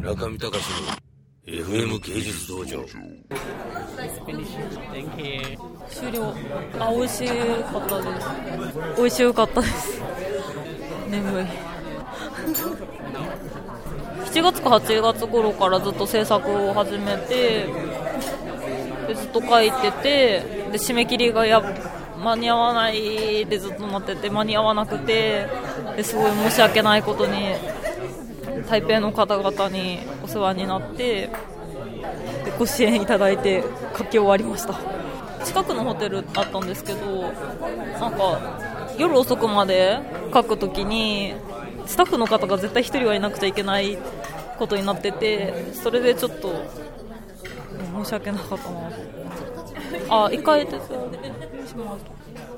[0.00, 0.64] 中見隆
[1.46, 2.82] の FM 芸術道場。
[5.90, 6.34] 終了。
[6.78, 8.28] あ美味しかったです。
[8.96, 10.00] 美味しかったです。
[11.10, 11.44] 眠い。
[14.24, 17.66] 7月か8月頃からずっと制作を始めて
[19.14, 20.40] ずっと書いてて
[20.70, 21.60] で締め切りがや
[22.22, 25.46] 間に合わないでずっとなってて間に合わなくて
[25.96, 27.54] ですごい申し訳ないことに
[28.68, 31.30] 台北の方々にお世話になって
[32.58, 33.64] ご支援いただいて
[33.96, 34.74] 書き終わりました。
[35.44, 39.98] 近くのホテルだったんですけどなんか夜遅くまで
[40.34, 41.34] 書くときに
[41.86, 43.96] スタッフの方が絶対1人はいなくちゃいけない
[44.58, 46.52] ことになっててそれでちょっと
[48.04, 50.24] 申し訳なかったな。
[50.26, 50.90] あ一回です。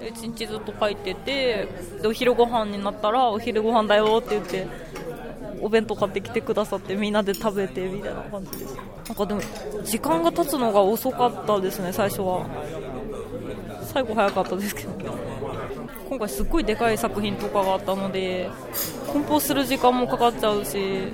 [0.09, 1.69] 一日ずっと書いてて
[2.03, 4.67] でお昼ご飯になったらお昼ご飯だよって言って
[5.63, 8.77] お弁当買ってきてくださってみんなで食べてみたいな感じです。
[9.09, 9.41] なんかでも
[9.85, 12.47] 時間が経つのが遅かったですね最初は。
[13.85, 14.91] 最後早かったですけど。
[16.09, 18.51] 今回すっごいでかい作品とかがあったので
[19.07, 21.13] 梱包する時間もかかっちゃうしい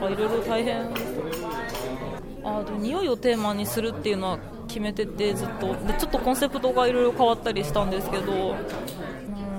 [0.00, 0.82] ろいろ大変。
[2.44, 5.74] あでも匂いをテーマにするっていうのは決めててずっと。
[5.74, 8.54] でちょっとコンセプトがいろいろ変わったりしたんですけど、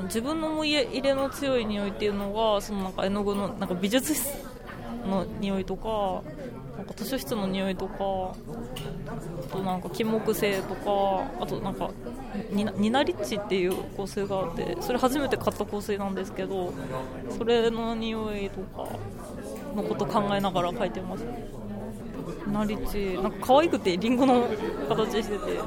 [0.08, 4.34] 自分の思い入れの強い匂いっていうのがそのなんか絵の具のなんか美術室
[5.06, 6.24] の匂いとか
[6.78, 11.90] なんか図書室の匂いとかあとなんか金木犀とかあとなんか
[12.52, 16.74] ニナリッチっていう香水があってそれ初めて買った香水なんですけど
[17.36, 18.90] それの匂いとか
[19.76, 21.26] のこと考えながら書いてます。
[22.52, 24.48] ナリッチなんか可愛くてリンゴの
[24.90, 25.60] 形してて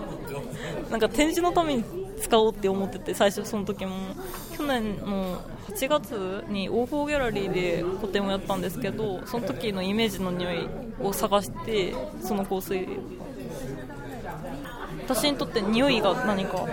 [0.91, 1.85] なんか展示のために
[2.21, 3.97] 使おうって思ってて最初その時も
[4.57, 10.69] 去年の8月に O4 ギャラリーで個展をやったんですけどその時のイメージの匂い
[11.01, 12.87] を探してその香水
[15.09, 16.67] 私にとって匂いが何かああ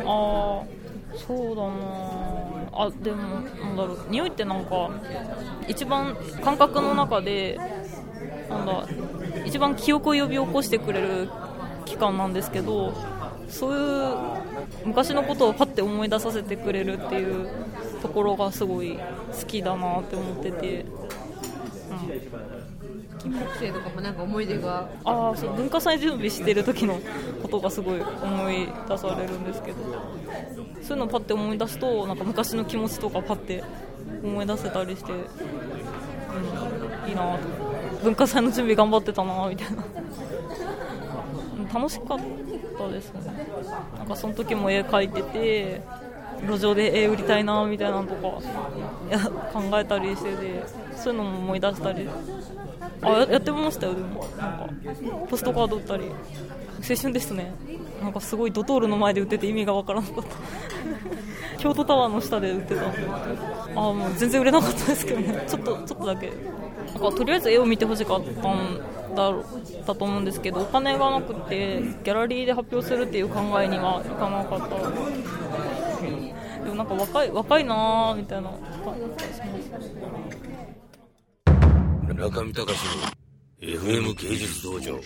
[1.18, 2.28] そうだな
[2.74, 4.92] あでもなんだろう匂いってなんか
[5.68, 7.60] 一番感覚の中で
[8.50, 8.88] なんだ
[9.46, 11.30] 一番記憶を呼び起こしてくれる
[11.86, 12.94] 期間なんですけど
[13.50, 14.16] そういう
[14.86, 17.50] 昔のことをパッて思い出させてくれるっていう
[18.02, 20.92] ところがすごい好きだなって思ってて、うん、
[23.18, 27.00] 金木犀とかもなんか思い出がああそう文化祭準備してる時の
[27.42, 29.78] ことがすごい思い出されるんですけど。
[30.88, 33.62] そういうのをパッて思い出すとなんか昔の気持ちとかパッて
[34.24, 37.40] 思い出せたりして、うん、いいなと
[38.04, 39.84] 文化祭の準備頑張ってたなみたいな
[41.74, 42.20] 楽しかっ
[42.78, 43.22] たですね。
[43.98, 45.82] なんかその時も絵描いてて
[46.48, 48.42] 路上で絵売りたいなみたいなのとか
[49.10, 49.20] や
[49.52, 50.64] 考えたりしてて
[50.96, 52.08] そういうのも思い出したり。
[53.02, 54.26] あやってましたよでも。
[54.38, 54.70] なんか
[55.30, 56.06] ポストカード売ったり。
[56.88, 57.54] 青春ですね。
[58.02, 60.30] なんかすごいドトールの前で売ってて意味がわからなかった。
[61.58, 62.82] 京都タワーの下で売ってた。
[63.76, 65.44] あもう全然売れなかったですけどね。
[65.48, 66.32] ちょっとちょっとだけ。
[66.94, 68.80] なんかとりあえず絵を見てほしかったん
[69.16, 69.32] だ
[69.86, 74.76] だと思うんですけどお金がなくてギャラリーで発表するっていう考えにはいかなかった。
[76.64, 78.50] でもなんか若い若いなーみたいな。
[78.50, 80.28] 感じがします
[82.18, 83.18] 中見隆の
[83.62, 85.00] FM 芸術道場。